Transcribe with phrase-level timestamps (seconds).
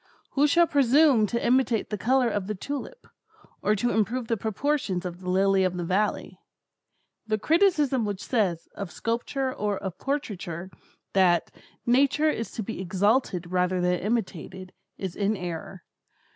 [0.31, 3.05] Who shall presume to imitate the colors of the tulip,
[3.61, 6.39] or to improve the proportions of the lily of the valley?
[7.27, 10.71] The criticism which says, of sculpture or of portraiture,
[11.13, 11.51] that
[11.85, 15.83] "Nature is to be exalted rather than imitated," is in error.